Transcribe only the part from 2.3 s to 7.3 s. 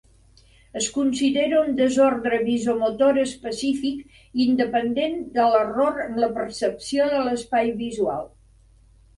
visomotor específic, independent de l'error en la percepció de